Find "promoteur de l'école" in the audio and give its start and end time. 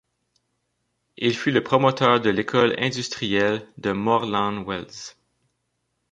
1.63-2.73